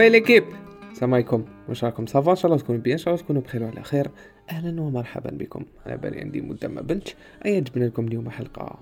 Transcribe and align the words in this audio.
وي 0.00 0.08
ليكيب 0.08 0.44
السلام 0.92 1.14
عليكم. 1.14 1.44
واش 1.68 1.84
راكم 1.84 2.06
صافا 2.06 2.30
إن 2.30 2.36
شاء 2.36 2.46
الله 2.46 2.62
تكونوا 2.62 2.80
بيان 2.80 2.92
إن 2.92 2.98
شاء 2.98 3.14
الله 3.14 3.24
تكونوا 3.24 3.42
بخير 3.42 3.62
وعلى 3.62 3.82
خير. 3.82 4.10
أهلا 4.50 4.82
ومرحبا 4.82 5.30
بكم. 5.30 5.64
على 5.86 5.96
بالي 5.96 6.20
عندي 6.20 6.40
مدة 6.40 6.68
ما 6.68 6.80
بنتش 6.80 7.14
ايا 7.44 7.60
جبنا 7.60 7.84
لكم 7.84 8.06
اليوم 8.06 8.30
حلقة 8.30 8.78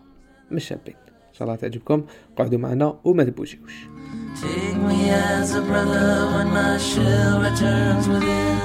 مش 0.50 0.64
شابين 0.64 0.94
إن 1.08 1.34
شاء 1.34 1.48
الله 1.48 1.56
تعجبكم. 1.56 2.04
قعدوا 2.36 2.58
معنا 2.58 2.98
وما 3.04 3.24
تبوشيوش 3.24 3.86
Take 4.34 4.76
me 4.88 5.10
as 5.10 5.50
a 5.54 5.62
brother 5.70 6.10
when 6.34 6.48
my 6.56 6.78
shell 6.90 7.34
returns 7.46 8.08
within. 8.08 8.58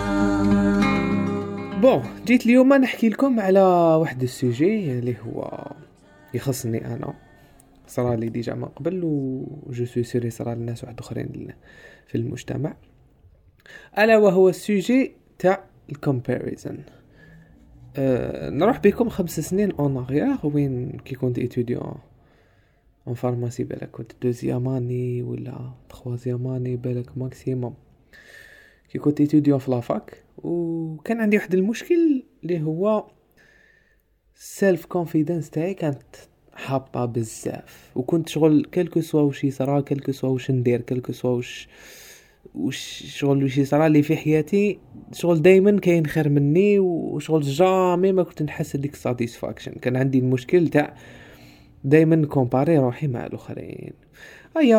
بون 1.82 2.04
جيت 2.26 2.46
اليوم 2.46 2.74
نحكي 2.74 3.10
لكم 3.10 3.40
على 3.40 3.62
واحد 4.02 4.24
السوجي 4.24 5.00
اللي 5.00 5.16
هو 5.22 5.68
يخصني 6.34 6.86
أنا. 6.86 7.14
صرا 7.88 8.16
لي 8.16 8.30
déjà 8.30 8.54
من 8.54 8.66
قبل 8.66 9.04
و 9.04 9.46
je 9.70 9.86
suis 9.86 10.04
sûr 10.04 10.30
صرا 10.30 10.56
لناس 10.56 10.84
واحد 10.84 11.00
آخرين 11.00 11.54
في 12.08 12.16
المجتمع. 12.16 12.76
ألا 13.98 14.18
وهو 14.18 14.50
ال 14.50 14.61
sujet 14.61 15.16
تاع 15.40 15.64
ال 15.90 15.98
comparison 15.98 16.78
أه 17.96 18.50
نروح 18.50 18.80
بكم 18.80 19.10
خمس 19.10 19.40
سنين 19.40 19.72
en 19.72 19.98
arrière 19.98 20.40
وين 20.44 20.98
كي 21.06 21.16
كنت 21.16 21.40
étudiant 21.40 21.96
en 23.08 23.16
pharmacie 23.16 23.64
بالك 23.64 23.92
كنت 23.92 24.12
deuxième 24.22 24.68
année 24.68 25.22
ولا 25.22 25.72
troisième 25.90 26.48
année 26.48 26.76
بالك 26.76 27.18
maximum 27.18 27.74
كي 28.90 29.00
كنت 29.00 29.22
étudiant 29.22 29.60
في 29.60 29.72
la 29.72 29.93
fac 29.93 30.24
وكان 30.38 31.22
عندي 31.22 31.38
واحد 31.38 31.54
المشكل 31.54 32.24
اللي 32.44 32.62
هو 32.62 33.08
self 34.36 34.86
confidence 34.86 35.50
تاعي 35.50 35.74
كانت 35.74 36.16
حابطه 36.56 37.06
بزاف. 37.06 37.92
وكنت 37.96 38.30
شغل 38.30 38.66
quelque 38.66 39.02
soit 39.02 39.22
وش 39.22 39.44
يصرا 39.44 39.82
quelque 39.82 40.12
soit 40.12 40.30
وش 40.30 40.52
ندير 40.52 40.82
quelque 40.82 41.14
soit 41.14 41.32
وش 41.32 41.68
وش 42.56 43.04
شغل 43.08 43.44
وش 43.44 43.58
يصرا 43.58 43.88
لي 43.88 44.04
في 44.04 44.16
حياتي. 44.16 44.80
شغل 45.14 45.42
دايما 45.42 45.80
كاين 45.80 46.06
خير 46.06 46.30
مني 46.30 46.80
وشغل 46.80 47.42
jamais 47.42 48.12
ما 48.12 48.24
كنت 48.24 48.44
نحس 48.44 48.76
ديك 48.76 48.96
satisfaction 48.96 49.72
كان 49.72 49.96
عندي 49.96 50.20
المشكل 50.20 50.68
تاع 50.68 50.96
دايما 51.84 52.26
comparer 52.26 52.78
روحي 52.78 53.08
مع 53.08 53.26
الآخرين. 53.26 53.94
أيا 54.58 54.78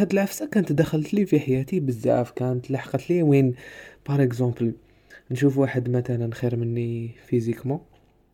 هاد 0.00 0.12
العفسة 0.12 0.46
كانت 0.46 0.72
دخلت 0.72 1.14
لي 1.14 1.26
في 1.26 1.40
حياتي 1.40 1.80
بزاف. 1.80 2.30
كانت 2.30 2.70
لحقت 2.70 3.10
لي 3.10 3.22
وين؟ 3.22 3.54
par 4.08 4.22
exemple 4.22 4.72
نشوف 5.30 5.58
واحد 5.58 5.90
مثلا 5.90 6.34
خير 6.34 6.56
مني 6.56 7.10
physiquement 7.26 7.80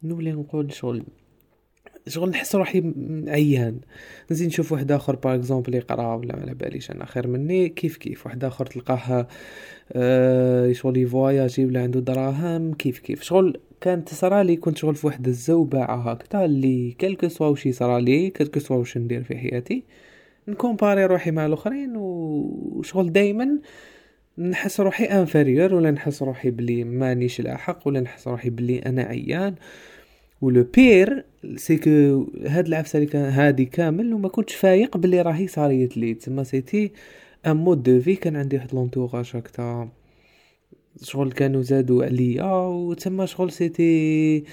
نولي 0.03 0.33
نقول 0.33 0.73
شغل 0.73 1.05
شغل 2.09 2.31
نحس 2.31 2.57
روحي 2.57 2.93
عيان 3.29 3.81
نزيد 4.31 4.49
نشوف 4.49 4.73
واحد 4.73 4.93
آخر 4.93 5.17
par 5.17 5.35
exemple 5.35 5.75
يقرا 5.75 6.15
ولا 6.15 6.37
على 6.37 6.55
باليش 6.55 6.91
أنا 6.91 7.05
خير 7.07 7.27
مني. 7.27 7.69
كيف 7.69 7.97
كيف؟ 7.97 8.27
واحد 8.27 8.45
آخر 8.45 8.67
تلقاه 8.67 9.27
آه 9.93 10.73
شغل 10.73 10.97
يفواياجي 10.97 11.67
ولا 11.67 11.83
عنده 11.83 12.01
دراهم. 12.01 12.75
كيف 12.75 12.99
كيف؟ 12.99 13.23
شغل 13.23 13.61
كانت 13.81 14.09
صرالي 14.09 14.57
كنت 14.57 14.79
شغل 14.79 14.95
في 14.95 15.07
واحد 15.07 15.29
الزوبعة 15.29 16.11
هكذا 16.11 16.45
اللي 16.45 16.93
quelque 17.01 17.29
soit 17.29 17.47
وشي 17.47 17.73
صرالي 17.73 18.31
quelque 18.31 18.61
soit 18.61 18.77
وش 18.77 18.99
ندير 18.99 19.23
في 19.25 19.37
حياتي. 19.37 19.85
ن 20.49 20.55
comparer 20.55 21.07
روحي 21.07 21.31
مع 21.31 21.47
الآخرين 21.47 21.93
وشغل 21.97 23.13
دايما 23.13 23.59
نحس 24.39 24.81
روحي 24.81 25.05
inférieur 25.05 25.75
ولا 25.75 25.91
نحس 25.91 26.23
روحي 26.23 26.51
بلي 26.51 26.85
مانيش 26.85 27.41
لاحق 27.41 27.89
ولا 27.89 28.01
نحس 28.01 28.29
روحي 28.29 28.51
بلي 28.51 28.79
أنا 28.79 29.03
عيان. 29.03 29.55
و 30.45 30.52
le 30.52 30.67
pire 30.75 31.25
c'est 31.57 31.77
que 31.77 32.27
هاد 32.47 32.67
العفسة 32.67 32.97
اللي 32.97 33.07
كان 33.11 33.25
هادي 33.33 33.65
كامل 33.65 34.15
وما 34.15 34.29
كنتش 34.29 34.55
فايق 34.55 34.97
بلي 34.97 35.23
راهي 35.23 35.47
صاريت 35.47 35.97
لي 35.97 36.15
تما 36.15 36.45
c'était 36.45 36.93
un 37.47 37.57
mode 37.57 37.83
de 37.83 38.01
vie. 38.01 38.15
كان 38.17 38.37
عندي 38.37 38.57
واحد 38.57 38.75
l'entourage 38.75 39.31
هكذا. 39.35 39.89
شغل 41.03 41.33
كانوا 41.33 41.63
زادوا 41.63 42.05
عليا 42.05 42.53
وتما 42.53 43.27
شغل 43.27 43.53
c'était 43.53 44.45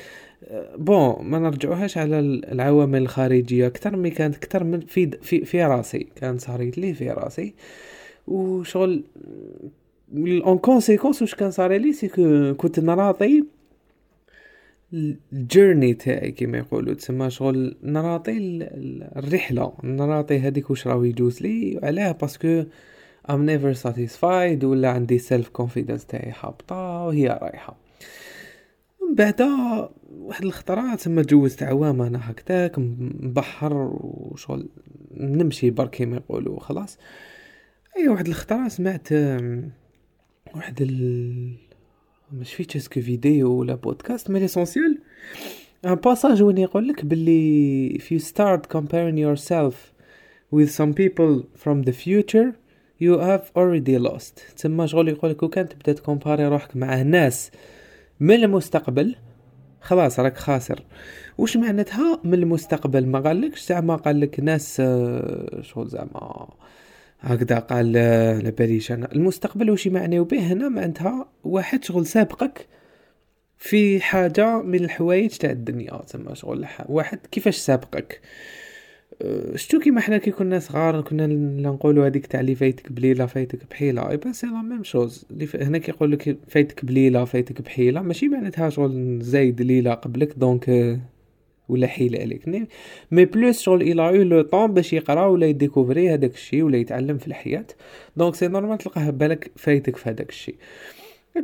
bon 0.78 1.26
ما 1.26 1.40
نرجعوهاش 1.40 1.98
على 1.98 2.20
العوامل 2.20 3.02
الخارجية 3.02 3.68
أكثر 3.68 3.96
mais 3.96 4.10
كانت 4.10 4.36
أكثر 4.36 4.64
من 4.64 4.80
في 4.80 5.12
في 5.22 5.46
في 5.46 5.64
راسي. 5.64 6.08
كان 6.16 6.38
صاريت 6.38 6.78
لي 6.78 6.94
في 6.94 7.10
راسي. 7.10 7.54
وشغل 8.28 9.04
en 10.18 10.58
conséquence 10.58 11.22
واش 11.22 11.36
كان 11.36 11.52
صار 11.52 11.74
لي 11.74 11.94
سي 11.94 12.08
كنت 12.54 12.80
ن 12.80 12.90
rater 12.90 13.44
ال 14.94 15.06
journey 15.06 15.94
تاعي 15.94 16.32
كيما 16.32 16.58
يقولوا 16.58 16.94
تسمى 16.94 17.30
شغل 17.30 17.78
ن 17.84 17.93
rater 17.93 18.38
الرحلة. 19.18 19.74
ن 19.84 19.93
rater 19.93 20.40
هذيك 20.40 20.70
واش 20.70 20.88
راهو 20.88 21.04
يجوز 21.04 21.42
لي 21.42 21.80
علاه 21.84 22.12
parce 22.12 22.44
que 22.44 22.64
I'm 23.30 23.46
never 23.46 23.74
satisfied 23.74 24.64
ولا 24.64 24.90
عندي 24.90 25.18
self 25.18 25.50
confidence 25.50 26.06
تاعي 26.06 26.34
هابطة 26.42 27.06
وهي 27.06 27.28
رايحة. 27.28 27.78
من 29.02 29.16
بعد 29.16 29.42
واحد 30.12 30.44
الخطرات 30.46 31.02
تما 31.02 31.24
تجوزت 31.24 31.64
عوام 31.64 32.02
أنا 32.02 32.32
هكذاك 32.32 32.80
مبحر 32.80 33.74
وشغل 33.94 34.70
نمشي 35.18 35.70
برك 35.70 35.90
كيما 35.90 36.18
يقولوا 36.18 36.60
خلاص. 36.60 36.98
أي 37.98 38.08
واحد 38.10 38.28
الخطرة 38.28 38.68
سمعت 38.68 39.12
واحد 40.56 40.82
ما 42.34 42.54
شفيتش 42.54 42.76
est-ce 42.76 42.93
que 42.93 43.02
فيديو 43.02 43.52
ولا 43.52 43.76
podcast 43.76 44.30
mais 44.30 44.40
l'essentiel 44.40 44.98
un 45.86 45.96
passage 45.96 46.44
وين 46.44 46.58
يقول 46.58 46.88
لك 46.88 47.06
باللي 47.06 48.00
if 48.00 48.02
you 48.02 48.24
start 48.26 48.78
comparing 48.78 49.18
yourself 49.18 49.74
with 50.56 50.70
some 50.70 50.94
people 50.94 51.46
from 51.64 51.84
the 51.84 51.94
future 51.94 52.56
you 53.02 53.18
have 53.18 53.52
already 53.56 53.98
lost. 53.98 54.56
تسمى 54.56 54.88
شغل 54.88 55.08
يقول 55.08 55.32
لك 55.32 55.44
وكان 55.44 55.70
تبدأ 55.70 55.94
ت 55.94 56.00
comparer 56.00 56.48
روحك 56.48 56.76
مع 56.76 57.02
ناس 57.02 57.52
من 58.20 58.36
المستقبل. 58.36 59.16
خلاص 59.82 60.20
راك 60.20 60.38
خاسر. 60.38 60.84
وش 61.38 61.58
معناتها 61.58 62.20
من 62.24 62.34
المستقبل؟ 62.34 63.06
ما 63.06 63.20
قالكش 63.20 63.68
زعما 63.68 63.96
قال 63.96 64.20
لك 64.20 64.40
ناس 64.40 64.78
آه، 64.80 65.62
شغل 65.62 65.88
زعما 65.88 66.50
هكذا 67.22 67.60
قال 67.60 67.98
على 67.98 68.52
باليش 68.58 68.92
أنا. 68.92 69.12
المستقبل 69.12 69.72
وش 69.72 69.88
معنيو 69.88 70.24
به؟ 70.24 70.40
هنا 70.40 70.70
معناتها 70.70 71.30
واحد 71.44 71.84
شغل 71.84 72.06
سابقك 72.06 72.68
في 73.58 74.02
حاجة 74.02 74.62
من 74.62 74.84
الحوايج 74.84 75.30
تاع 75.30 75.52
الدنيا 75.52 75.98
تسمى 75.98 76.36
شغل 76.36 76.66
واحد 76.90 77.20
كيفاش 77.32 77.58
سابقك؟ 77.58 78.22
أه، 79.22 79.56
شتو 79.56 79.80
كيما 79.80 80.02
حنا 80.02 80.18
كي 80.18 80.32
كنا 80.32 80.60
صغار 80.60 81.02
كنا 81.02 81.28
نقولوا 81.72 82.08
هذيك 82.08 82.26
تاع 82.26 82.40
اللي 82.40 82.56
فايتك 82.56 82.92
بليلة 82.92 83.26
فايتك 83.26 83.60
بحيلة. 83.70 84.10
et 84.10 84.20
c'est 84.34 84.48
la 84.48 84.62
même 84.62 84.84
chose. 84.84 85.26
اللي. 85.32 85.48
هنا 85.56 85.78
كيقول 85.78 86.12
لك 86.12 86.38
فايتك 86.48 86.86
بليلة 86.86 87.26
فايتك 87.26 87.62
بحيلة 87.62 88.02
ماشي 88.02 88.28
معناتها 88.28 88.70
شغل 88.70 89.20
زايد 89.22 89.62
ليلة 89.62 89.94
قبلك 89.94 90.34
donc 90.38 91.00
ولا 91.70 91.88
حيل 91.88 92.16
عليك. 92.16 92.68
mais 93.12 93.26
plus 93.26 93.62
شغل 93.62 93.82
il 93.82 94.04
a 94.04 94.24
eu 94.24 94.33
le 94.33 94.42
temps 94.42 94.74
باش 94.74 94.94
يقرا 94.94 95.26
ولا 95.26 95.48
ي 95.48 95.54
découvrir 95.54 96.14
هذاك 96.14 96.34
الشيء 96.34 96.64
ولا 96.64 96.78
يتعلم 96.78 97.18
في 97.18 97.28
الحياة. 97.28 97.66
donc 98.18 98.36
c'est 98.36 98.48
normal 98.48 98.78
تلقاه 98.78 99.10
بالك 99.10 99.52
فايتك 99.56 99.98
في 99.98 100.10
هذاك 100.10 100.30
الشيء 100.30 100.56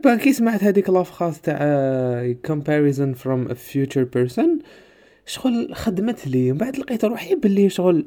bon 0.04 0.18
كي 0.18 0.34
سمعت 0.34 0.64
هذيك 0.64 0.90
la 0.90 1.02
phrase 1.02 1.40
تاع 1.40 2.34
comparison 2.48 3.16
from 3.16 3.52
a 3.52 3.56
future 3.56 4.06
person 4.18 4.50
شغل 5.26 5.70
خدمت 5.74 6.28
لي. 6.28 6.52
من 6.52 6.58
بعد 6.58 6.78
لقيت 6.78 7.06
روحي 7.06 7.36
باللي 7.36 7.70
شغل 7.70 8.06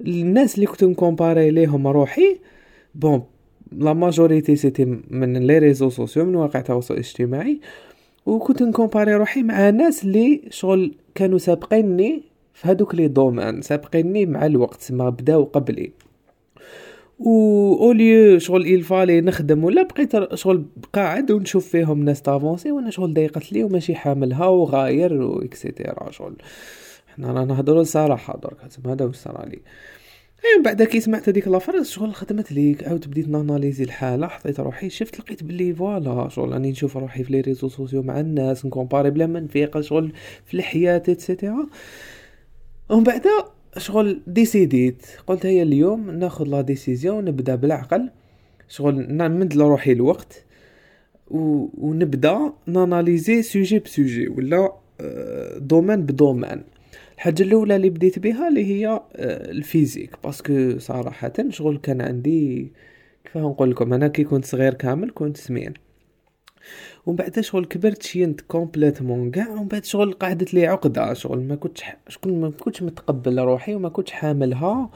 الناس 0.00 0.54
اللي 0.54 0.66
كنت 0.66 0.84
ن 0.84 0.91
comparer 0.91 1.50
ليهم 1.50 1.86
روحي 1.86 2.38
bon 2.94 3.22
la 3.72 3.92
majorité 3.92 4.56
c'était 4.56 4.84
من 5.10 5.46
les 5.46 5.58
réseaux 5.58 5.90
sociaux 5.90 6.24
من 6.24 6.34
واقع 6.34 6.58
التواصل 6.58 6.94
الاجتماعي. 6.94 7.60
وكنت 8.28 8.62
ن 8.62 8.68
comparer 8.68 9.14
روحي 9.14 9.42
مع 9.42 9.70
ناس 9.70 10.04
اللي 10.04 10.42
شغل 10.50 10.94
كانوا 11.14 11.38
سابقيني 11.38 12.22
في 12.54 12.68
هذوك 12.68 12.94
les 12.94 13.08
domaines 13.08 13.62
سابقيني 13.62 14.26
مع 14.26 14.46
الوقت 14.46 14.92
ما 14.92 15.10
بداو 15.10 15.44
قبلي. 15.44 15.92
و 17.18 17.32
au 17.84 18.02
lieu 18.02 18.38
شغل 18.38 18.66
il 18.66 18.78
fallait 18.78 19.20
نخدم 19.20 19.64
ولا 19.64 19.82
بقيت 19.82 20.34
شغل 20.34 20.64
قاعد 20.92 21.30
ونشوف 21.30 21.68
فيهم 21.68 22.04
ناس 22.04 22.22
ت 22.22 22.28
avancer 22.28 22.72
وأنا 22.72 22.90
شغل 22.90 23.14
ضيقت 23.14 23.52
لي 23.52 23.64
وماشي 23.64 23.94
حاملها 23.94 24.46
وغاير 24.46 25.22
و 25.22 25.32
et 25.32 25.51
cetera 25.51 26.10
شغل. 26.10 26.36
حنا 27.16 27.32
رانا 27.32 27.44
نهضروا 27.44 27.80
الصراحه 27.80 28.40
درك 28.42 28.86
هذا 28.86 29.04
واش 29.04 29.16
صرالي 29.16 29.58
اي 30.44 30.62
بعد 30.62 30.82
كي 30.82 31.00
سمعت 31.00 31.28
هذيك 31.28 31.48
la 31.48 31.56
phrase 31.56 31.82
شغل 31.82 32.14
خدمت 32.14 32.52
لي 32.52 32.76
عاود 32.86 33.10
بديت 33.10 33.28
ن 33.28 33.34
analyser 33.34 33.84
الحالة 33.84 34.26
حطيت 34.26 34.60
روحي 34.60 34.90
شفت 34.90 35.20
لقيت 35.20 35.44
بلي 35.44 35.74
voilà 35.74 36.28
شغل 36.28 36.52
راني 36.52 36.70
نشوف 36.70 36.96
روحي 36.96 37.24
في 37.24 37.32
les 37.32 37.40
réseaux 37.40 37.68
sociaux 37.68 38.02
مع 38.02 38.20
الناس 38.20 38.66
ن 38.66 38.71
comparer 38.71 39.10
بلا 39.10 39.26
ما 39.26 39.40
نفيق 39.40 39.80
شغل 39.80 40.12
في 40.44 40.54
الحياة 40.54 40.96
et 40.96 41.13
cetera 41.13 41.66
ومن 42.88 43.04
بعد 43.04 43.22
شغل 43.78 44.20
ديسيديت 44.26 45.06
قلت 45.26 45.46
هيا 45.46 45.62
اليوم 45.62 46.10
ناخذ 46.10 46.44
la 46.44 46.60
décision 46.60 47.24
نبدأ 47.24 47.54
بالعقل. 47.54 48.10
شغل 48.68 48.94
نمد 48.94 49.54
لروحي 49.54 49.92
الوقت 49.92 50.44
و... 51.30 51.66
ونبدأ 51.78 52.52
ن 52.66 52.74
analyser 52.74 53.42
sujet 53.42 53.78
ب 53.78 53.86
sujet 53.86 54.28
ولا 54.28 54.72
domaine 55.56 56.02
ب 56.02 56.10
domaine 56.10 56.62
الحاجة 57.18 57.42
الأولى 57.42 57.76
اللي 57.76 57.90
بديت 57.90 58.18
بها 58.18 58.48
اللي 58.48 58.64
هي 58.64 58.86
آه، 58.88 59.50
ال 59.50 59.57
physique 59.57 60.16
parce 60.24 60.58
que 60.58 60.78
صراحة 60.78 61.32
شغل 61.48 61.78
كان 61.78 62.00
عندي 62.00 62.72
كيف 63.24 63.36
نقول 63.36 63.70
لكم 63.70 63.92
أنا 63.92 64.08
كي 64.08 64.24
كنت 64.24 64.44
صغير 64.44 64.74
كامل 64.74 65.10
كنت 65.14 65.36
سمين. 65.36 65.74
ومن 67.06 67.16
بعد 67.16 67.40
شغل 67.40 67.64
كبرت 67.64 68.02
شينت 68.02 68.40
complètement 68.40 69.30
كاع 69.30 69.48
ومن 69.48 69.68
بعد 69.68 69.84
شغل 69.84 70.12
قعدت 70.12 70.54
لي 70.54 70.66
عقدة 70.66 71.14
شغل 71.14 71.40
ما 71.40 71.54
كنتش 71.54 71.84
شكون 72.08 72.40
ما 72.40 72.50
كنتش 72.50 72.82
متقبل 72.82 73.38
روحي 73.38 73.74
وما 73.74 73.88
كنتش 73.88 74.12
حاملها. 74.12 74.90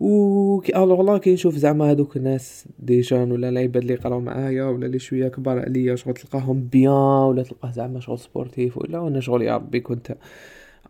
و 0.00 0.60
alors 0.76 1.02
là 1.02 1.18
كي 1.18 1.32
نشوف 1.32 1.54
زعما 1.56 1.90
هادوك 1.90 2.16
الناس 2.16 2.64
des 2.78 3.00
jeunes 3.00 3.32
ولا 3.32 3.48
العباد 3.48 3.76
اللي 3.76 3.94
قراو 3.94 4.20
معايا 4.20 4.64
ولا 4.64 4.86
اللي 4.86 4.98
شوية 4.98 5.28
كبار 5.28 5.58
عليا 5.58 5.96
شغل 5.96 6.14
تلقاهم 6.14 6.68
bien 6.72 6.92
ولا 7.28 7.42
تلقاه 7.42 7.70
زعما 7.70 8.00
شغل 8.00 8.18
sportif 8.18 8.78
ولا 8.78 8.98
وأنا 8.98 9.20
شغل 9.20 9.42
يا 9.42 9.54
ربي 9.56 9.80
كنت 9.80 10.16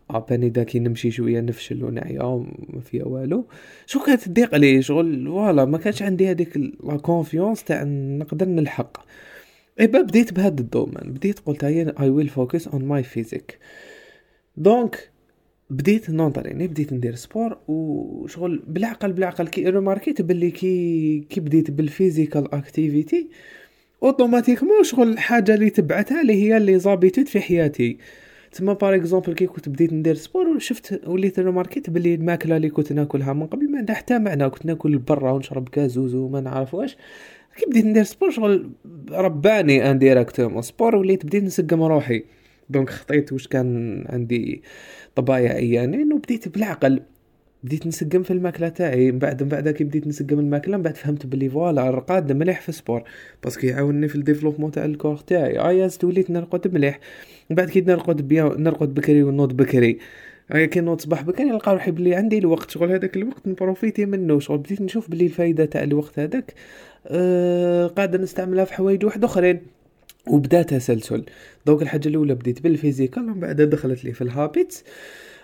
عباني 0.09 0.49
دا 0.49 0.63
كي 0.63 0.79
نمشي 0.79 1.11
شوية 1.11 1.41
نفشل 1.41 1.83
ونعيا 1.83 2.23
وما 2.23 2.81
فيها 2.91 3.05
والو. 3.05 3.45
شو 3.85 3.99
كانت 3.99 4.21
تضيق 4.21 4.55
لي؟ 4.55 4.81
شغل 4.81 5.25
voilà 5.27 5.65
ما 5.65 5.77
كانش 5.77 6.01
عندي 6.03 6.31
هذيك 6.31 6.57
la 6.57 6.97
confiance 6.97 7.63
تاع 7.63 7.83
نقدر 7.83 8.45
نلحق. 8.45 9.05
إي 9.79 9.87
بديت 9.87 10.33
بهذا 10.33 10.61
ال 10.61 10.68
domaine 10.68 11.13
بديت 11.13 11.39
قلت 11.39 11.63
هيا 11.63 11.93
I 11.99 12.09
will 12.09 12.29
focus 12.29 12.67
on 12.67 12.85
my 12.85 13.03
physique 13.03 13.59
donc 14.57 15.09
بديت 15.69 16.09
ن 16.09 16.15
entraîner 16.15 16.67
بديت 16.67 16.93
ندير 16.93 17.15
sport 17.15 17.57
وشغل 17.67 18.63
بالعقل 18.67 19.13
بالعقل 19.13 19.47
كي 19.47 19.69
ريماركيت 19.69 20.21
باللي 20.21 20.51
كي 20.51 21.19
كي 21.29 21.39
بديت 21.39 21.71
بال 21.71 21.87
physical 21.87 22.53
activity 22.53 23.29
automatiquement 24.03 24.83
شغل 24.83 25.09
الحاجة 25.09 25.55
اللي 25.55 25.69
تبعتها 25.69 26.21
اللي 26.21 26.33
هي 26.33 26.57
les 26.57 26.79
habitudes 26.79 27.27
في 27.27 27.41
حياتي. 27.41 27.97
تما 28.53 28.73
par 28.73 28.95
exemple 28.95 29.33
كي 29.33 29.47
كنت 29.47 29.69
بديت 29.69 29.93
ندير 29.93 30.15
sport 30.15 30.47
وشفت 30.47 31.07
وليت 31.07 31.39
ريماركيت 31.39 31.89
بلي 31.89 32.15
الماكلة 32.15 32.57
اللي 32.57 32.69
كنت 32.69 32.93
ناكلها 32.93 33.33
من 33.33 33.47
قبل 33.47 33.71
ما 33.71 33.77
عندها 33.77 33.95
حتى 33.95 34.19
معنى 34.19 34.49
كنت 34.49 34.65
ناكل 34.65 34.97
برا 34.97 35.31
ونشرب 35.31 35.69
كازوز 35.69 36.15
وما 36.15 36.41
نعرف 36.41 36.73
واش. 36.73 36.97
كي 37.57 37.65
بديت 37.65 37.85
ندير 37.85 38.03
sport 38.03 38.31
شغل 38.31 38.71
رباني 39.11 39.91
indirectement 39.91 40.61
sport 40.61 40.95
وليت 40.95 41.25
بديت 41.25 41.43
نسقم 41.43 41.83
روحي. 41.83 42.23
donc 42.69 42.89
خطيت 42.89 43.33
واش 43.33 43.47
كان 43.47 44.03
عندي 44.09 44.63
طبايع 45.15 45.51
عيانين 45.53 46.13
وبديت 46.13 46.47
بالعقل. 46.47 47.01
بديت 47.63 47.87
نسقم 47.87 48.23
في 48.23 48.31
الماكلة 48.31 48.69
تاعي 48.69 49.11
من 49.11 49.19
بعد 49.19 49.43
من 49.43 49.49
بعد 49.49 49.69
كي 49.69 49.83
بديت 49.83 50.07
نسقم 50.07 50.39
الماكلة 50.39 50.77
من 50.77 50.83
بعد 50.83 50.97
فهمت 50.97 51.25
بلي 51.25 51.49
voilà 51.49 51.89
الرقاد 51.89 52.31
مليح 52.31 52.61
في 52.61 52.69
ال 52.69 52.75
sport 52.75 53.03
parce 53.43 53.58
que 53.58 53.67
يعاونني 53.67 54.07
في 54.07 54.15
ال 54.15 54.19
développement 54.19 54.71
تاع 54.71 54.85
ال 54.85 54.90
corps 54.90 55.17
تاعي. 55.17 55.59
ايا 55.69 55.99
وليت 56.03 56.31
نرقد 56.31 56.73
مليح. 56.73 56.99
من 57.49 57.55
بعد 57.55 57.69
كي 57.69 57.81
نرقد 57.81 58.27
bien 58.27 58.63
نرقد 58.63 58.93
بكري 58.93 59.23
ونوض 59.23 59.53
بكري. 59.53 59.99
هيا 60.51 60.65
كي 60.65 60.79
نوض 60.79 61.01
صباح 61.01 61.21
بكري 61.21 61.43
نلقى 61.45 61.73
روحي 61.73 61.91
بلي 61.91 62.15
عندي 62.15 62.37
الوقت 62.37 62.71
شغل 62.71 62.91
هذاك 62.91 63.17
الوقت 63.17 63.47
ن 63.47 63.53
profiter 63.53 64.05
منه 64.05 64.39
شغل 64.39 64.57
بديت 64.57 64.81
نشوف 64.81 65.11
بلي 65.11 65.25
الفايدة 65.25 65.65
تاع 65.65 65.83
الوقت 65.83 66.19
هذاك. 66.19 66.53
آه 67.07 67.87
قاعدة 67.87 68.17
نستعملها 68.17 68.65
في 68.65 68.73
حوايج 68.73 69.05
واحد 69.05 69.23
آخرين. 69.23 69.59
وبدا 70.27 70.61
تسلسل 70.61 71.25
donc 71.65 71.81
الحاجة 71.81 72.07
الأولى 72.07 72.35
بديت 72.35 72.61
بال 72.61 72.73
physical 72.73 73.23
ومن 73.23 73.39
بعد 73.39 73.61
دخلت 73.61 74.05
لي 74.05 74.13
في 74.13 74.21
ال 74.21 74.29
habits. 74.29 74.83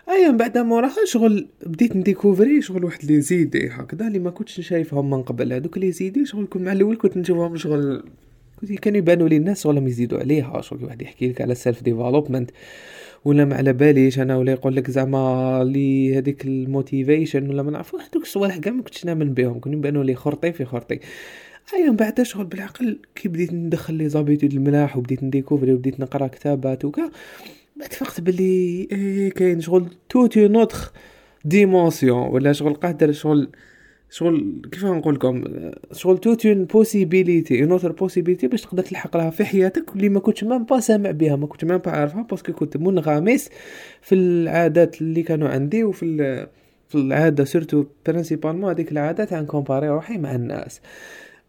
ايا 0.10 0.32
من 0.32 0.38
بعد 0.38 0.58
موراها 0.58 1.06
شغل 1.06 1.48
بديت 1.66 1.96
ن 1.96 2.02
découvrir 2.02 2.62
شغل 2.62 2.86
واحد 2.86 3.06
les 3.06 3.22
idées 3.22 3.70
هكذا 3.70 4.08
اللي 4.08 4.20
ما 4.20 4.30
كنتش 4.30 4.62
شايفهم 4.62 5.10
من 5.10 5.24
قبل. 5.24 5.54
هذوك 5.54 5.78
les 5.78 5.92
idées 5.92 6.26
شغل 6.26 6.48
كنت 6.50 6.62
مع 6.62 6.72
الأول 6.72 6.98
كنت 6.98 7.18
نشوفهم 7.18 7.58
شغل 7.58 8.04
كنت 8.62 8.72
كانوا 8.72 8.98
يبانوا 8.98 9.30
لي 9.30 9.38
الناس 9.38 9.64
شغل 9.64 9.88
يزيدوا 9.88 10.20
عليها. 10.20 10.62
شغل 10.62 10.84
واحد 10.84 11.02
يحكي 11.02 11.30
لك 11.30 11.42
على 11.42 11.52
ال 11.52 11.58
self 11.58 11.84
development 11.84 12.52
ولا 13.26 13.46
ما 13.46 13.56
على 13.56 13.74
باليش 13.74 14.20
أنا 14.20 14.38
ولا 14.38 14.52
يقول 14.52 14.76
لك 14.76 14.92
زعما 14.92 15.64
لي 15.64 16.18
هذيك 16.18 16.46
ال 16.46 16.55
motivation 16.55 17.50
ولا 17.50 17.64
ما 17.64 17.72
نعرف 17.72 17.96
هذوك 17.96 18.24
الصوالح 18.24 18.58
كاع 18.58 18.74
ما 18.74 18.82
كنتش 18.82 19.06
نامن 19.06 19.34
بهم 19.34 19.60
كانوا 19.60 19.80
يبانوا 19.80 20.04
لي 20.04 20.16
خرطي 20.16 20.52
في 20.52 20.66
خرطي. 20.66 21.00
ايا 21.74 21.90
من 21.90 21.96
بعد 21.96 22.22
شغل 22.22 22.46
بالعقل 22.46 23.00
كي 23.16 23.30
بديت 23.30 23.54
ندخل 23.54 23.94
les 23.94 24.10
habitudes 24.10 24.54
الملاح 24.54 24.98
وبديت 24.98 25.24
ن 25.24 25.29
découvrir 25.29 25.74
وبديت 25.74 26.00
نقرأ 26.00 26.28
كتابات 26.28 26.86
وكا. 26.86 27.10
بعد 27.80 27.94
فقت 27.94 28.22
بلي 28.22 28.88
إيه 28.92 29.30
كاين 29.30 29.62
شغل 29.62 29.90
toute 30.10 30.48
une 30.48 30.64
autre 30.64 30.92
dimension 31.46 32.28
ولا 32.28 32.54
شغل 32.54 32.74
قادر 32.74 33.12
شغل 33.12 33.50
شغل 34.10 34.62
كيف 34.72 34.86
نقول 34.86 35.16
لكم؟ 35.16 35.44
شغل 35.92 36.18
toute 36.18 36.46
une 36.46 36.66
possibilité 36.66 37.64
une 37.64 37.72
autre 37.72 37.92
possibilité 37.92 38.48
باش 38.48 38.62
تقدر 38.62 38.84
تلحق 38.84 39.18
لها 39.18 39.30
في 39.30 39.46
حياتك 39.46 39.96
اللي 39.96 40.10
ما 40.10 40.20
كنتش 40.20 40.44
même 40.44 40.64
pas 40.64 40.80
سامع 40.80 41.12
بها 41.12 41.36
ما 41.36 41.48
كنتش 41.48 41.64
même 41.64 41.78
pas 41.78 41.92
عارفها 41.92 42.22
parce 42.22 42.42
que 42.42 42.54
كنت 42.54 42.78
منغمس 42.78 43.50
في 44.02 44.16
العادات 44.16 45.02
اللي 45.02 45.24
كانوا 45.24 45.50
عندي 45.50 45.84
وفي 45.84 46.48
في 46.90 46.96
العادة 46.96 47.44
surtout 47.44 47.86
principalement 48.08 48.70
هذيك 48.70 48.92
العاده 48.92 49.26
تاع 49.26 49.42
ن 49.42 49.47
comparer 49.47 49.90
روحي 49.90 50.18
مع 50.18 50.36
الناس. 50.36 50.82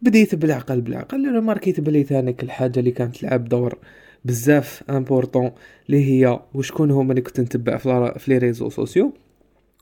بديت 0.03 0.35
بالعقل 0.35 0.81
بالعقل 0.81 1.35
رماركيت 1.35 1.81
بلي 1.81 2.05
ثانيك 2.05 2.43
الحاجة 2.43 2.81
اللي 2.81 2.91
كانت 2.91 3.17
تلعب 3.17 3.45
دور 3.45 3.79
بزاف 4.25 4.83
importante 4.91 5.51
اللي 5.87 6.05
هي 6.05 6.41
وشكون 6.55 6.91
هما 6.91 7.11
اللي 7.11 7.23
كنت 7.23 7.41
نتبع 7.41 7.77
في 7.77 8.25
les 8.29 8.39
réseaux 8.39 8.69
sociaux. 8.69 9.13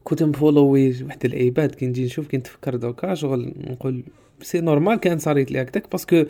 كنت 0.05 0.23
مفولوي 0.23 1.05
واحد 1.05 1.25
العباد 1.25 1.75
كي 1.75 1.87
نجي 1.87 2.05
نشوف 2.05 2.27
كي 2.27 2.37
نتفكر 2.37 2.77
دوكا 2.77 3.15
شغل 3.15 3.55
نقول 3.57 4.05
c'est 4.43 4.61
normal 4.61 4.97
كان 4.97 5.19
صاريت 5.19 5.53
لي 5.53 5.63
هكداك 5.63 5.91
parce 5.91 6.12
que 6.12 6.25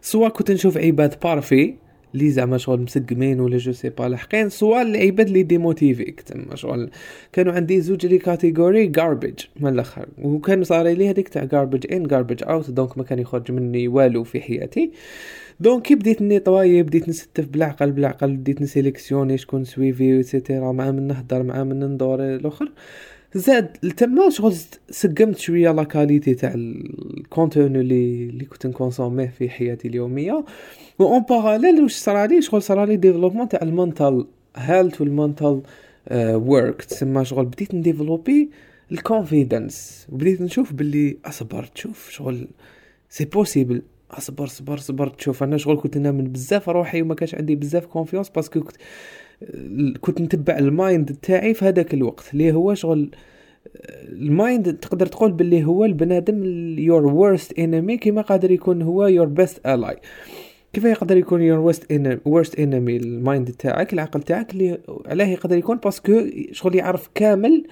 soit 0.00 0.28
كنت 0.28 0.50
نشوف 0.50 0.78
عباد 0.78 1.14
parfaits 1.22 1.74
لي 2.14 2.30
زعما 2.30 2.58
شغل 2.58 2.80
مسقمين 2.80 3.40
ولا 3.40 3.56
je 3.56 3.72
sais 3.72 3.88
pas. 3.88 4.08
لاحقين 4.08 4.48
soit 4.48 4.82
العباد 4.82 5.26
اللي 5.26 5.42
ديموتيفيك 5.42 6.20
تما 6.20 6.56
شغل. 6.56 6.90
كانوا 7.32 7.52
عندي 7.52 7.80
زوج 7.80 8.06
les 8.06 8.18
catégories 8.18 8.92
garbage 8.98 9.38
من 9.60 9.72
الأخر. 9.72 10.08
وكان 10.22 10.64
صار 10.64 10.88
لي 10.88 11.10
هذيك 11.10 11.28
تاع 11.28 11.48
garbage 11.52 11.92
in 11.92 12.06
garbage 12.06 12.44
out 12.44 12.70
donc 12.70 12.98
ما 12.98 13.04
كان 13.04 13.18
يخرج 13.18 13.52
مني 13.52 13.88
والو 13.88 14.24
في 14.24 14.40
حياتي. 14.40 14.90
donc 15.60 15.82
كي 15.82 15.94
بديت 15.94 16.22
نيطواي 16.22 16.82
بديت 16.82 17.08
نستف 17.08 17.46
بالعقل 17.46 17.92
بالعقل 17.92 18.36
بديت 18.36 18.62
ن 18.62 18.68
sélectionner 18.68 19.38
شكون 19.38 19.64
سويفي 19.64 20.22
et 20.22 20.35
cetera 20.35 20.72
مع 20.72 20.90
من 20.90 21.06
نهضر 21.06 21.42
مع 21.42 21.64
من 21.64 21.84
ندور 21.84 22.20
الأخر. 22.20 22.72
زاد 23.34 23.68
تما 23.96 24.30
شغل 24.30 24.54
سقمت 24.90 25.38
شوية 25.38 25.72
la 25.72 25.84
qualité 25.84 26.34
تاع 26.34 26.52
ال 26.54 26.70
contenu 26.70 27.80
اللي 27.80 28.28
اللي 28.28 28.44
كنت 28.44 28.66
ن 28.66 28.72
consommer 28.72 29.26
في 29.26 29.48
حياتي 29.50 29.88
اليومية. 29.88 30.44
و 30.98 31.04
en 31.04 31.22
parallèle 31.22 31.82
واش 31.82 31.94
صرالي 31.96 32.42
شغل 32.42 32.62
صرالي 32.62 32.96
développement 32.96 33.48
تاع 33.48 33.60
ال 33.62 33.71
mental 33.71 34.26
health 34.56 35.00
وال 35.00 35.16
mental 35.16 35.62
work 36.34 36.82
تسمى 36.84 37.24
شغل 37.24 37.44
بديت 37.44 37.74
ن 37.74 37.81
développer 37.81 38.50
ال 38.92 39.02
confidence 39.02 40.06
وبديت 40.12 40.40
نشوف 40.40 40.72
باللي 40.72 41.16
أصبر 41.24 41.64
تشوف 41.64 42.10
شغل 42.10 42.48
c'est 43.08 43.24
possible 43.24 43.82
أصبر 44.10 44.46
صبر 44.46 44.76
صبر 44.76 45.08
تشوف. 45.08 45.42
أنا 45.42 45.56
شغل 45.56 45.76
كنت 45.76 45.98
نامن 45.98 46.24
بزاف 46.24 46.68
روحي 46.68 47.02
وما 47.02 47.14
كانش 47.14 47.34
عندي 47.34 47.54
بزاف 47.56 47.86
confiance 47.86 48.28
parce 48.28 48.48
que 48.48 48.60
كنت 48.60 48.76
كنت 50.00 50.20
نتبع 50.20 50.58
ال 50.58 50.70
mind 50.70 51.16
تاعي 51.22 51.54
في 51.54 51.64
هذاك 51.64 51.94
الوقت 51.94 52.24
اللي 52.32 52.52
هو 52.52 52.74
شغل 52.74 53.10
ال 54.08 54.21
mind 54.21 54.74
تقدر 54.74 55.06
تقول 55.06 55.32
باللي 55.32 55.64
هو 55.64 55.84
البنادم 55.84 56.44
your 56.78 57.06
worst 57.06 57.58
enemy 57.58 57.96
كيما 57.96 58.22
قادر 58.22 58.50
يكون 58.50 58.82
هو 58.82 59.06
your 59.06 59.26
best 59.26 59.66
ally 59.66 59.96
كيف 60.72 60.84
يقدر 60.84 61.16
يكون 61.16 61.42
your 61.42 61.58
worst 61.58 61.92
enemy 61.92 62.18
worst 62.24 62.58
enemy 62.58 62.96
ال 62.96 63.07
mind 63.07 63.50
تاعك 63.50 63.92
العقل 63.92 64.22
تاعك 64.22 64.50
اللي 64.50 64.78
علاه 65.06 65.26
يقدر 65.26 65.56
يكون 65.56 65.76
parce 65.76 66.04
que 66.04 66.20
شغل 66.52 66.74
يعرف 66.74 67.08
كامل 67.14 67.64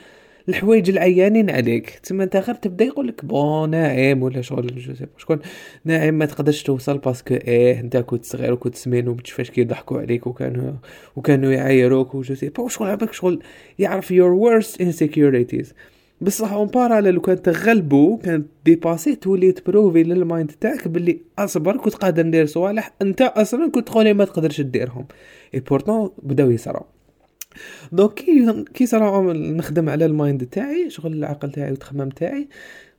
الحوايج 0.49 0.91
العيانين 0.91 1.51
عليك. 1.51 1.91
تما 2.03 2.25
انت 2.25 2.37
غير 2.37 2.55
تبدا 2.55 2.85
يقول 2.85 3.07
لك 3.09 3.25
bon 3.25 3.71
ناعم 3.71 4.23
ولا 4.23 4.41
شغل 4.43 4.67
جو 4.67 4.95
شكون؟ 5.19 5.39
ناعم 5.85 6.15
ما 6.15 6.27
تقدرش 6.27 6.63
توصل 6.63 6.99
parce 6.99 7.21
que 7.21 7.35
إيه 7.35 7.81
انت 7.81 7.97
كنت 7.97 8.25
صغير 8.25 8.53
وكنت 8.53 8.75
سمين 8.75 9.09
وبتشفاش 9.09 9.51
كيضحكوا 9.51 10.01
عليك 10.01 10.27
وكانوا 10.27 10.73
وكانوا 11.17 11.53
يعايروك 11.53 12.15
و 12.15 12.21
je 12.21 12.35
sais 12.35 12.49
pas. 12.49 12.69
شغل 12.69 12.89
عباك 12.89 13.13
شغل 13.13 13.43
يعرف 13.79 14.11
your 14.11 14.31
worst 14.31 14.81
insecurities 14.81 15.75
بصح 16.21 16.53
en 16.53 16.67
parallèle 16.67 17.15
لو 17.15 17.21
كان 17.21 17.43
تغلبو 17.43 18.17
كان 18.17 18.45
dépasser 18.65 19.15
تولي 19.15 19.53
ت 19.53 19.59
prouver 19.59 20.03
لل 20.03 20.19
mind 20.19 20.53
تاعك 20.61 20.89
باللي 20.89 21.19
أصبر 21.39 21.77
كنت 21.77 21.95
قادر 21.95 22.27
ندير 22.27 22.47
صوالح 22.47 22.93
أنت 23.03 23.23
أصلا 23.23 23.71
كنت 23.71 23.89
تقولي 23.89 24.15
ما 24.15 24.25
تقدرش 24.25 24.61
ديرهم 24.61 25.07
et 25.55 25.61
pourtant 25.61 26.11
بداو 26.23 26.51
يصراو 26.51 26.87
donc 27.93 28.15
كي 28.15 28.65
كي 28.75 28.87
صرا 28.87 29.33
نخدم 29.33 29.89
على 29.89 30.05
ال 30.05 30.13
mind 30.13 30.47
تاعي 30.47 30.91
شغل 30.91 31.13
العقل 31.13 31.51
تاعي 31.51 31.71
والتخمام 31.71 32.09
تاعي 32.09 32.49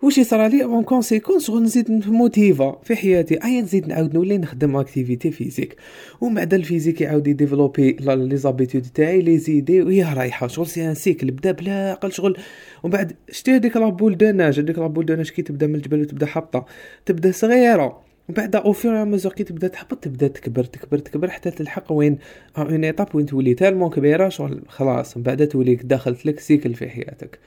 واش 0.01 0.17
يصرى 0.17 0.49
لي 0.49 0.63
en 0.63 0.83
conséquence 0.83 1.47
شغل 1.47 1.63
نزيد 1.63 2.07
موتيفا 2.07 2.81
في 2.83 2.95
حياتي. 2.95 3.43
ايا 3.43 3.61
نزيد 3.61 3.87
نعاود 3.87 4.13
نولي 4.13 4.37
نخدم 4.37 4.75
activité 4.75 5.31
physique 5.31 5.75
ومن 6.21 6.35
بعد 6.35 6.53
ال 6.53 6.59
physique 6.59 7.01
يعاود 7.01 7.27
ي 7.27 7.33
développer 7.33 7.91
les 7.99 8.37
habitudes 8.37 8.81
تاعي 8.81 9.21
les 9.21 9.37
idées 9.37 9.81
وهي 9.81 10.13
رايحة. 10.13 10.47
شغل 10.47 10.67
c'est 10.67 10.89
un 10.89 10.93
cycle 10.93 11.31
بدا 11.31 11.51
بلا 11.51 11.91
عقل 11.91 12.11
شغل. 12.11 12.37
ومن 12.83 12.93
بعد 12.93 13.13
شتي 13.31 13.51
هذيك 13.51 13.77
la 13.77 13.89
boule 13.89 14.17
de 14.17 14.31
neige 14.31 14.59
هذيك 14.59 14.79
la 14.79 14.87
boule 14.87 15.05
de 15.05 15.15
neige 15.15 15.29
كي 15.29 15.41
تبدا 15.41 15.67
من 15.67 15.75
الجبل 15.75 16.01
وتبدا 16.01 16.25
حابطه 16.25 16.65
تبدا 17.05 17.31
صغيرة. 17.31 18.06
بعد 18.29 18.55
au 18.55 18.73
fur 18.73 19.05
et 19.05 19.12
à 19.12 19.15
mesure 19.15 19.33
كي 19.33 19.43
تبدا 19.43 19.67
تهبط 19.67 20.03
تبدا 20.03 20.27
تكبر 20.27 20.63
تكبر 20.63 20.97
تكبر 20.97 21.29
حتى 21.29 21.51
تلحق 21.51 21.91
وين؟ 21.91 22.17
une 22.57 22.83
étape 22.83 23.15
وين 23.15 23.25
تولي؟ 23.25 23.53
tellement 23.53 23.89
كبيرة 23.89 24.29
شغل 24.29 24.61
خلاص 24.67 25.17
من 25.17 25.23
بعد 25.23 25.47
تولي 25.47 25.75
دخلت 25.75 26.25
لك 26.25 26.39
cycle 26.39 26.73
في 26.73 26.89
حياتك. 26.89 27.39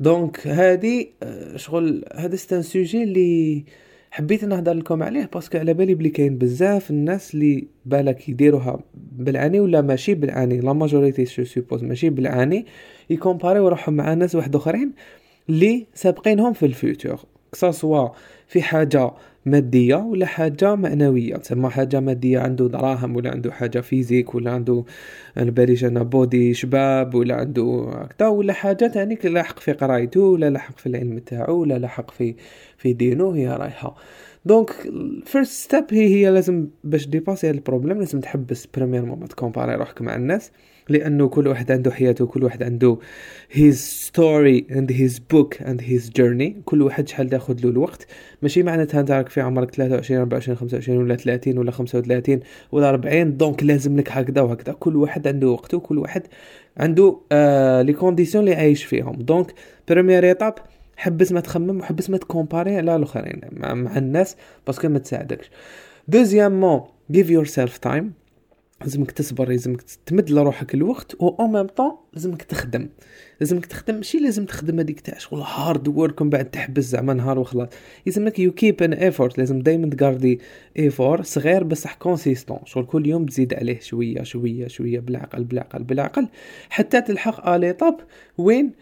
donc 0.00 0.46
هادي 0.46 1.12
شغل 1.56 2.04
هذا 2.14 2.36
c'est 2.36 2.55
un 2.55 2.62
sujet 2.62 3.02
اللي 3.02 3.64
حبيت 4.10 4.44
نهضر 4.44 4.72
لكم 4.72 5.02
عليه 5.02 5.30
parce 5.34 5.49
que 5.49 5.58
على 5.58 5.74
بالي 5.74 5.94
بلي 5.94 6.08
كاين 6.08 6.38
بزاف 6.38 6.90
الناس 6.90 7.34
اللي 7.34 7.66
بالك 7.86 8.28
يديروها 8.28 8.80
بالعاني 8.94 9.60
ولا 9.60 9.80
ماشي 9.80 10.14
بالعاني. 10.14 10.60
la 10.60 10.72
majorité 10.72 11.24
je 11.24 11.44
suppose 11.44 11.84
ماشي 11.84 12.10
بالعاني 12.10 12.66
يكومباريو 13.10 13.68
روحهم 13.68 13.94
مع 13.94 14.14
ناس 14.14 14.34
واحد 14.34 14.56
آخرين 14.56 14.92
اللي 15.48 15.86
سابقينهم 15.94 16.52
في 16.52 16.66
ال 16.66 16.74
futur. 16.74 17.20
que 17.52 17.88
ça 17.88 18.12
في 18.48 18.62
حاجة 18.62 19.10
مادية 19.46 19.96
ولا 19.96 20.26
حاجة 20.26 20.74
معنوية؟ 20.74 21.36
تسمى 21.36 21.70
حاجة 21.70 22.00
مادية 22.00 22.38
عنده 22.38 22.68
دراهم 22.68 23.16
ولا 23.16 23.30
عنده 23.30 23.52
حاجة 23.52 23.80
physique 23.80 24.34
ولا 24.34 24.50
عنده 24.50 24.84
un 25.36 25.52
un 25.82 26.02
body 26.02 26.54
شباب 26.54 27.14
ولا 27.14 27.34
عنده 27.34 27.90
هكذا 27.92 28.28
ولا 28.28 28.52
حاجة 28.52 28.86
تاني 28.86 29.18
لاحق 29.24 29.58
في 29.58 29.72
قرايته 29.72 30.20
ولا 30.20 30.50
لاحق 30.50 30.78
في 30.78 30.86
العلم 30.86 31.18
تاعو 31.18 31.60
ولا 31.60 31.78
لاحق 31.78 32.10
في 32.10 32.34
في 32.76 32.92
دينه 32.92 33.34
هي 33.36 33.48
رايحة. 33.48 33.96
donc 34.44 34.70
first 35.24 35.52
step 35.52 35.84
هي 35.90 36.06
هي 36.14 36.30
لازم 36.30 36.68
باش 36.84 37.06
dépasser 37.08 37.48
هاد 37.48 37.54
ال 37.54 37.59
problème 37.59 37.98
لازم 37.98 38.20
تحبس 38.20 38.66
premièrement 38.66 39.20
ما 39.20 39.26
ت 39.26 39.31
comparer 39.31 39.74
روحك 39.74 40.02
مع 40.02 40.14
الناس. 40.16 40.50
لأنه 40.88 41.28
كل 41.28 41.48
واحد 41.48 41.72
عنده 41.72 41.90
حياته 41.90 42.26
كل 42.26 42.44
واحد 42.44 42.62
عنده 42.62 42.98
his 43.52 43.76
story 44.08 44.64
and 44.70 44.90
his 44.90 45.18
book 45.18 45.56
and 45.60 45.80
his 45.80 46.10
journey. 46.18 46.52
كل 46.64 46.82
واحد 46.82 47.08
شحال 47.08 47.28
تاخذ 47.28 47.60
له 47.60 47.70
الوقت. 47.70 48.06
ماشي 48.42 48.62
معناتها 48.62 49.00
أنت 49.00 49.10
راك 49.10 49.28
في 49.28 49.40
عمرك 49.40 49.70
23 49.74 50.20
24 50.20 50.58
25 50.58 50.98
ولا 50.98 51.16
30 51.16 51.58
ولا 51.58 51.70
35 51.70 52.40
ولا 52.72 52.88
40 52.88 53.36
donc 53.36 53.62
لازم 53.62 53.96
لك 53.96 54.12
هكذا 54.12 54.40
وهكذا. 54.40 54.72
كل 54.72 54.96
واحد 54.96 55.28
عنده 55.28 55.48
وقته 55.48 55.78
كل 55.78 55.98
واحد 55.98 56.22
عنده 56.76 57.20
آه 57.32 57.82
les 57.82 57.92
conditions 57.92 58.44
اللي 58.44 58.56
عايش 58.56 58.84
فيهم. 58.84 59.12
donc 59.12 59.54
première 59.88 60.24
étape 60.24 60.54
حبس 60.96 61.32
ما 61.32 61.40
تخمم 61.40 61.78
وحبس 61.78 62.10
ما 62.10 62.16
ت 62.16 62.23
comparer 62.23 62.76
على 62.76 62.96
الآخرين 62.96 63.40
مع, 63.52 63.74
مع 63.74 63.98
الناس 63.98 64.36
parce 64.66 64.80
que 64.80 64.88
ما 64.88 64.98
تساعدكش. 64.98 65.50
deuxièmement 66.08 66.80
give 67.12 67.26
yourself 67.26 67.88
time. 67.88 68.21
لازمك 68.82 69.10
تصبر 69.10 69.48
لازمك 69.48 69.82
تمد 70.06 70.30
لروحك 70.30 70.74
الوقت 70.74 71.14
و 71.14 71.28
au 71.28 71.46
même 71.46 71.66
temps 71.66 71.92
لازمك 72.12 72.42
تخدم. 72.42 72.88
لازمك 73.40 73.66
تخدم 73.66 73.94
ماشي 73.94 74.18
لازم 74.18 74.44
تخدم 74.46 74.80
هذيك 74.80 75.00
تاع 75.00 75.18
شغل 75.18 75.40
hard 75.40 75.88
work 75.88 76.22
من 76.22 76.30
بعد 76.30 76.50
تحبس 76.50 76.84
زعما 76.84 77.14
نهار 77.14 77.38
وخلاص. 77.38 77.68
لازمك 78.06 78.38
you 78.38 78.52
keep 78.52 78.82
an 78.82 78.92
effort 78.92 79.38
لازم 79.38 79.58
دائما 79.58 79.90
تغاردي 79.90 80.40
effort 80.78 81.22
صغير 81.22 81.64
بصح 81.64 81.94
consistant 81.94 82.58
شغل 82.64 82.84
كل 82.84 83.06
يوم 83.06 83.26
تزيد 83.26 83.54
عليه 83.54 83.80
شوية 83.80 84.22
شوية 84.22 84.68
شوية 84.68 85.00
بالعقل 85.00 85.44
بالعقل 85.44 85.82
بالعقل 85.82 86.28
حتى 86.70 87.00
تلحق 87.00 87.48
à 87.48 87.72
l'étape. 87.72 87.96
وين؟ 88.38 88.72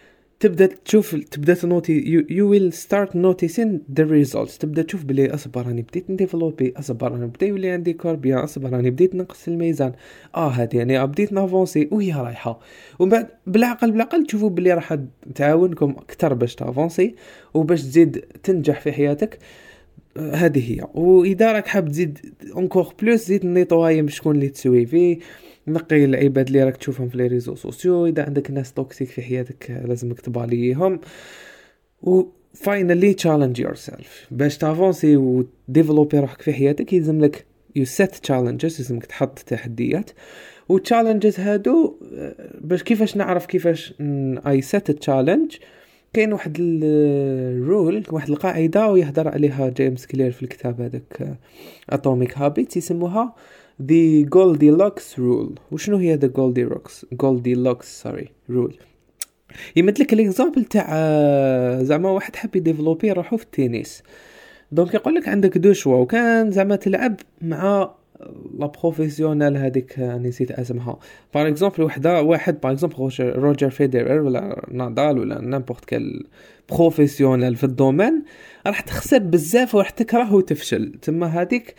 تبدأ 0.40 0.66
تشوف 0.66 1.14
تبدأ 1.14 1.54
تنوتي 1.54 2.24
you 2.30 2.50
will 2.50 2.72
start 2.72 3.16
noticing 3.16 3.82
the 3.96 4.04
results 4.04 4.58
تبدأ 4.58 4.82
تشوف 4.82 5.04
بلي 5.04 5.34
أصبر 5.34 5.66
راني 5.66 5.82
بديت 5.82 6.10
نديفلوبي 6.10 6.72
أصبر 6.76 7.12
راني 7.12 7.26
بدا 7.26 7.46
يولي 7.46 7.70
عندي 7.70 7.92
corps 7.92 8.18
bien 8.18 8.38
أصبر 8.38 8.70
راني 8.70 8.90
بديت 8.90 9.14
نقص 9.14 9.48
الميزان. 9.48 9.92
آه 10.34 10.48
هادي 10.48 10.76
يعني 10.76 11.06
بديت 11.06 11.32
نافونسي 11.32 11.88
وهي 11.92 12.12
رايحة. 12.12 12.60
ومن 12.98 13.10
بعد 13.10 13.28
بالعقل 13.46 13.92
بالعقل 13.92 14.26
تشوفوا 14.26 14.50
بلي 14.50 14.74
راح 14.74 14.98
تعاونكم 15.34 15.90
أكثر 15.90 16.34
باش 16.34 16.54
تافونسي 16.54 17.14
وباش 17.54 17.82
تزيد 17.82 18.18
تنجح 18.42 18.80
في 18.80 18.92
حياتك. 18.92 19.38
هذه 20.16 20.72
هي. 20.72 20.86
وإذا 20.94 21.52
راك 21.52 21.66
حاب 21.66 21.88
تزيد 21.88 22.18
encore 22.54 22.94
plus 23.02 23.26
زيد 23.26 23.46
نيطواي 23.46 24.02
بشكون 24.02 24.34
اللي 24.34 24.48
تسوي 24.48 24.86
فيه. 24.86 25.18
نقي 25.72 26.04
العباد 26.04 26.46
اللي 26.46 26.64
راك 26.64 26.76
تشوفهم 26.76 27.08
في 27.08 27.16
les 27.16 27.26
réseaux 27.26 27.54
sociaux 27.54 28.06
إذا 28.06 28.24
عندك 28.24 28.50
ناس 28.50 28.72
toxiques 28.72 29.08
في 29.08 29.22
حياتك 29.22 29.82
لازمك 29.84 30.20
تباليهم. 30.20 31.00
و 32.02 32.22
finally 32.54 33.14
challenge 33.14 33.60
yourself 33.60 34.26
باش 34.30 34.58
تافونسي 34.58 35.16
وديفلوبي 35.16 36.18
روحك 36.18 36.42
في 36.42 36.52
حياتك 36.52 36.92
يلزم 36.92 37.20
لك 37.20 37.46
you 37.76 37.84
set 37.84 38.16
challenges 38.16 38.78
لازمك 38.78 39.06
تحط 39.06 39.38
تحديات. 39.38 40.10
وال 40.68 40.80
challenges 40.80 41.40
هادو 41.40 41.96
باش 42.60 42.82
كيفاش 42.82 43.16
نعرف 43.16 43.46
كيفاش 43.46 43.94
I 44.46 44.60
set 44.62 44.90
challenge 44.90 45.56
كاين 46.12 46.32
واحد 46.32 46.56
ال 46.60 46.89
rule 46.89 48.04
واحد 48.10 48.30
القاعدة 48.30 48.88
ويهضر 48.88 49.28
عليها 49.28 49.68
جيمس 49.68 50.06
كلير 50.06 50.30
في 50.30 50.42
الكتاب 50.42 50.80
هذاك 50.80 51.38
Atomic 51.90 52.38
Habits 52.38 52.76
يسموها. 52.76 53.34
The 53.88 54.24
Goldilocks 54.24 55.18
rule. 55.18 55.58
وشنو 55.72 55.96
هي 55.96 56.18
the 56.18 56.28
Goldilocks? 56.28 57.04
Goldilocks 57.14 58.06
sorry 58.06 58.28
rule. 58.50 58.74
يمثل 59.76 60.02
لك 60.02 60.12
ال 60.12 60.19
example 60.19 60.64
تاع 60.64 60.88
زعما 61.82 62.10
واحد 62.10 62.36
حاب 62.36 62.56
يديفلوبي 62.56 63.12
روحو 63.12 63.36
في 63.36 63.44
التنس. 63.44 64.02
donc 64.72 64.94
يقول 64.94 65.14
لك 65.14 65.28
عندك 65.28 65.58
deux 65.58 65.72
choix 65.72 65.96
وكان 65.96 66.50
زعما 66.50 66.76
تلعب 66.76 67.16
مع 67.42 67.94
la 68.58 68.66
professionnelle 68.66 69.56
هذيك 69.56 69.98
نسيت 69.98 70.50
اسمها. 70.50 70.98
par 71.34 71.48
exemple 71.48 71.82
وحدة 71.82 72.22
واحد 72.22 72.60
par 72.60 72.72
exemple 72.72 73.10
روجر 73.20 73.70
فيدرر 73.70 74.20
ولا 74.20 74.66
نادال 74.70 75.18
ولا 75.18 75.40
n'importe 75.40 75.84
quel 75.84 76.26
professionnel 76.70 77.56
في 77.56 77.64
ال 77.64 77.72
domaine 77.72 78.24
راح 78.66 78.80
تخسر 78.80 79.18
بزاف 79.18 79.74
وراح 79.74 79.90
تكره 79.90 80.34
وتفشل. 80.34 80.92
تما 81.02 81.26
هذيك 81.26 81.74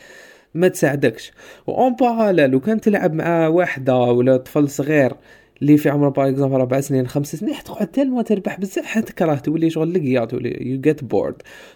ما 0.53 0.67
تساعدكش. 0.67 1.31
و 1.67 1.77
en 1.77 1.95
parallèle 1.95 2.55
وكان 2.55 2.81
تلعب 2.81 3.13
مع 3.13 3.48
واحدة 3.48 3.98
ولا 3.98 4.38
طفل 4.38 4.70
صغير 4.70 5.13
اللي 5.62 5.77
في 5.77 5.89
عمره 5.89 6.10
par 6.09 6.29
exemple 6.29 6.55
أربع 6.55 6.79
سنين 6.79 7.08
خمس 7.08 7.36
سنين 7.36 7.53
حتقعد 7.53 7.88
tellement 7.88 8.21
تربح 8.22 8.60
بزاف 8.60 8.86
حتكره 8.86 9.36
تولي 9.36 9.70
شغل 9.70 9.93
لقيا 9.93 10.25
تولي 10.25 10.58
you 10.61 10.81
get 10.81 11.03
bored 11.03 11.35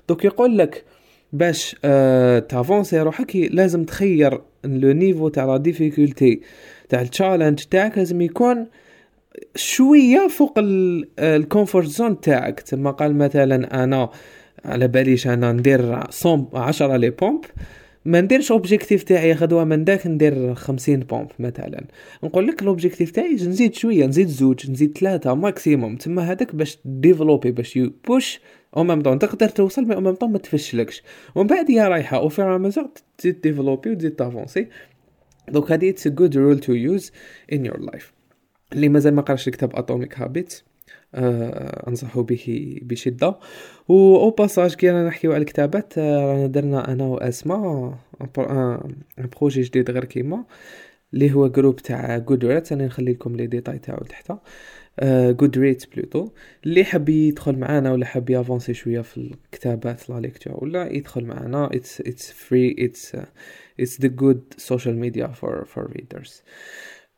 دوك 0.10 0.26
يقول 0.26 0.58
لك 0.58 0.84
باش 1.34 1.76
آه 1.86 2.40
تافونسي 2.40 3.02
روحك 3.02 3.36
لازم 3.36 3.84
تخير 3.84 4.42
le 4.64 4.92
niveau 4.92 5.30
تاع 5.30 5.46
la 5.46 5.58
difficulté 5.58 6.42
تاع 6.90 7.02
ال 7.02 7.08
challenge 7.08 7.64
تاعك 7.64 7.98
لازم 7.98 8.22
يكون 8.22 8.66
شوية 9.56 10.28
فوق 10.28 10.54
ال 11.20 11.28
comfort 11.28 11.88
zone 11.88 12.22
تاعك. 12.22 12.60
تما 12.60 12.92
قال 12.92 13.16
مثلا 13.16 13.84
أنا 13.84 14.10
على 14.66 14.88
باليش 14.88 15.28
أنا 15.28 15.52
ندير 15.52 16.10
صوم 16.10 16.50
عشرة 16.54 16.98
les 16.98 17.10
pompes 17.10 17.46
ما 18.06 18.22
نديرش 18.22 18.52
objectif 18.52 19.04
تاعي 19.04 19.34
غدوة 19.34 19.64
من 19.64 19.84
داك 19.84 20.08
ندير 20.08 20.56
خمسين 20.56 21.00
pompes 21.00 21.28
مثلا. 21.40 21.86
نقول 22.24 22.48
لك 22.48 22.62
ال 22.62 22.67
objectif 22.67 23.12
تاعي 23.12 23.34
نزيد 23.34 23.74
شوية 23.74 24.06
نزيد 24.06 24.28
زوج 24.28 24.72
نزيد 24.72 24.98
ثلاثة 24.98 25.36
maximum 25.36 25.96
تما 25.96 26.32
هذاك 26.32 26.56
باش 26.56 26.78
ديفلوبي 26.86 27.52
باش 27.52 27.76
you 27.76 27.94
push 28.08 28.40
أو 28.78 28.84
ميم 28.84 29.02
طون 29.02 29.20
تقدر 29.20 29.50
توصل 29.50 29.86
مي 29.86 29.96
أو 29.96 30.02
ميم 30.02 30.14
طون 30.14 30.32
ما 30.32 30.38
تفشلكش. 30.38 31.04
ومن 31.36 31.48
بعد 31.48 31.72
هي 31.72 31.88
رايحة 31.88 32.18
au 32.18 32.30
fur 32.30 32.58
et 32.58 32.65
à 32.65 32.68
mesure 32.68 32.90
تزيد 33.18 33.42
ديفلوبي 33.42 33.90
وتزيد 33.92 34.16
تافونسي 34.16 34.68
donc 35.50 35.72
هذه 35.72 35.90
it's 35.90 36.08
a 36.08 36.10
good 36.10 36.38
rule 36.38 36.60
to 36.60 36.74
use 36.74 37.12
in 37.54 37.66
your 37.66 37.80
life 37.80 38.14
اللي 38.74 38.90
مازال 38.90 39.16
ما 39.16 39.22
قراش 39.22 39.48
الكتاب 39.48 39.76
Atomic 39.76 40.20
Habits 40.20 40.64
آه 41.14 41.88
انصح 41.90 42.20
به 42.20 42.80
بشدة. 42.84 43.40
و 43.88 44.16
au 44.18 44.30
passage 44.30 44.74
كي 44.76 44.90
رانا 44.90 45.08
نحكيو 45.08 45.34
على 45.34 45.42
الكتابات 45.42 45.98
آه، 45.98 46.26
رانا 46.34 46.48
درنا 46.48 46.92
أنا 46.92 47.04
وأسماء 47.06 47.94
projet 49.18 49.62
جديد 49.62 49.92
غير 49.92 50.06
كيما 50.06 50.46
اللي 51.14 51.34
هو 51.34 51.48
groupe 51.48 51.76
تاع 51.76 52.18
Goodreads 52.18 52.72
أنا 52.72 52.86
نخلي 52.86 53.12
لكم 53.12 53.36
les 53.36 53.48
détails 53.48 53.80
تاعو 53.80 53.98
تحت 54.04 54.32
Goodreads 55.40 55.86
plutôt 55.86 56.30
اللي 56.66 56.84
حاب 56.84 57.10
يدخل 57.10 57.58
معانا 57.58 57.92
ولا 57.92 58.06
حاب 58.06 58.30
يافونسي 58.30 58.74
شوية 58.74 59.02
في 59.02 59.18
الكتابات 59.18 60.10
la 60.10 60.20
lecture 60.20 60.64
ولا 60.64 60.94
يدخل 60.94 61.26
معانا. 61.26 61.66
it's 61.74 62.02
it's 62.02 62.32
free 62.32 62.76
it's 62.80 63.16
it's 63.80 64.02
the 64.02 64.08
good 64.08 64.54
social 64.58 64.98
media 64.98 65.28
for 65.28 65.66
for 65.66 65.92
readers 65.92 66.42
آه 66.42 66.46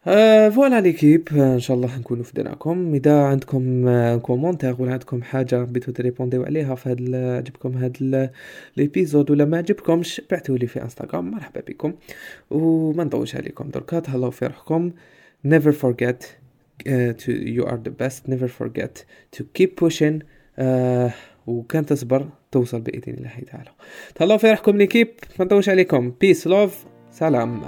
voilà 0.07 0.81
l'équipe. 0.81 1.27
آه 1.37 1.53
إن 1.53 1.59
شاء 1.59 1.77
الله 1.77 1.97
نكونوا 1.99 2.23
فدناكم. 2.23 2.93
إذا 2.93 3.23
عندكم 3.23 3.87
آه 3.87 4.15
commentaire 4.15 4.75
ولا 4.79 4.91
عندكم 4.91 5.23
حاجة 5.23 5.63
بيتو 5.63 5.91
تريبونديو 5.91 6.43
عليها 6.43 6.75
في 6.75 6.89
هاد 6.89 7.15
عجبكم 7.15 7.77
هاد 7.77 8.29
l'épisode 8.77 9.31
ولا 9.31 9.45
ما 9.45 9.57
عجبكمش 9.57 10.21
بعتوا 10.31 10.57
لي 10.57 10.67
في 10.67 10.81
انستغرام 10.83 11.31
مرحبا 11.31 11.61
بكم. 11.67 11.93
وما 12.49 13.03
نطولش 13.03 13.35
عليكم 13.35 13.69
دركا. 13.69 13.99
تهلاو 13.99 14.31
في 14.31 14.45
روحكم. 14.45 14.91
Never 15.47 15.71
forget 15.71 16.23
uh, 16.23 17.13
to 17.23 17.31
you 17.31 17.65
are 17.65 17.79
the 17.87 17.93
best. 18.01 18.27
Never 18.27 18.47
forget 18.47 19.05
to 19.37 19.43
keep 19.59 19.85
pushing. 19.85 20.21
uh, 20.59 21.11
وكان 21.47 21.85
تصبر 21.85 22.29
توصل 22.51 22.81
بإذن 22.81 23.13
الله 23.13 23.31
تعالى. 23.51 23.69
تهلاو 24.15 24.37
في 24.37 24.49
روحكم 24.49 24.77
ليكيب. 24.77 25.07
ما 25.39 25.45
نطولش 25.45 25.69
عليكم. 25.69 26.13
بيس 26.21 26.47
لوف 26.47 26.85
سلام. 27.11 27.61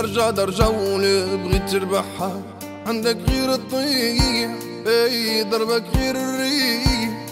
درجة 0.00 0.30
درجة 0.30 0.68
ولي 0.68 1.36
بغيت 1.36 1.70
تربحها. 1.70 2.42
عندك 2.86 3.16
غير 3.28 3.54
الطيح 3.54 4.50
أي 4.86 5.42
ضربك 5.42 5.84
غير 5.96 6.16
الريح 6.16 7.26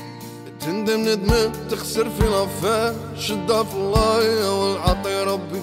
تندم 0.61 1.01
ندمة 1.01 1.53
تخسر 1.71 2.11
في 2.11 2.23
لفة 2.23 2.95
شدها 3.19 3.63
في 3.63 3.75
الله 3.75 4.53
والعطي 4.53 5.23
ربي. 5.23 5.63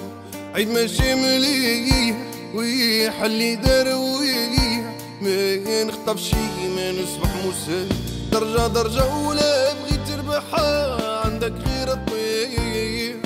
عيد 0.56 0.70
ماشي 0.70 1.16
مليح 1.16 2.16
ويح 2.56 3.22
اللي 3.22 3.56
دار 3.56 3.88
ويح 3.88 4.84
ما 5.22 5.84
نخطف 5.84 6.20
شي 6.20 6.68
ما 6.76 6.92
نصبح 6.92 7.30
مسيح 7.46 7.98
درجة 8.32 8.68
درجة 8.68 9.16
ولا 9.28 9.74
بغيت 9.74 10.08
تربحها. 10.08 11.26
عندك 11.26 11.54
غير 11.68 11.94
الطيب 11.94 13.20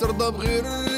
ترضى 0.00 0.30
بغير 0.30 0.64
تندم 0.64 0.97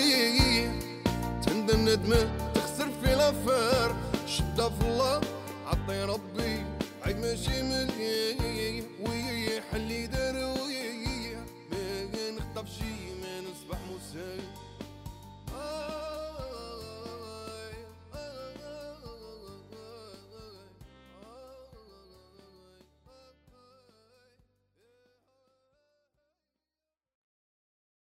ندمة 1.90 2.50
تخسر 2.54 2.88
في 3.02 3.14
لافير 3.14 3.94
شدة 4.26 4.68
في 4.68 4.80
الله 4.82 5.20
عطي 5.66 6.04
ربي 6.04 6.64
عيب 7.02 7.18
ماشي 7.18 7.62
مليح. 7.62 8.40
حلي 9.73 10.06
دار 10.06 10.35
ويا 10.37 11.44
ما 12.12 12.30
نخطفش 12.30 12.78
ما 13.23 13.40
نصبح 13.40 13.78
مسايح 13.90 14.44